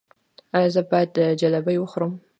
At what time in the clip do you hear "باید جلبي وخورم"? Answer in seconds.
0.89-2.13